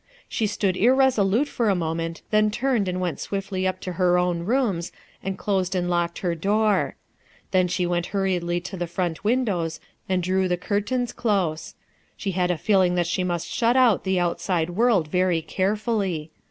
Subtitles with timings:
[0.27, 4.39] She stood irresolute /or a moment, then turned and went swiftly up to her own
[4.39, 6.95] rooms and closed and locked her door.
[7.51, 9.79] Then she went hurriedly to the front windows
[10.09, 11.75] and drew the curtains close J
[12.17, 16.31] she had a feeling that she must shut out the outside world very carefully.